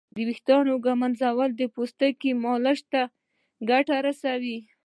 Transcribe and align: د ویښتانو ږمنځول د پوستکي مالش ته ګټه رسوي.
د 0.15 0.17
ویښتانو 0.27 0.73
ږمنځول 0.85 1.49
د 1.55 1.61
پوستکي 1.73 2.31
مالش 2.43 2.79
ته 2.91 3.01
ګټه 3.69 3.95
رسوي. 4.07 4.57